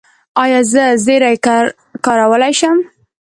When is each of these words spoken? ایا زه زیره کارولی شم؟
ایا 0.43 0.61
زه 0.71 0.83
زیره 1.05 1.31
کارولی 2.05 2.53
شم؟ 2.59 2.77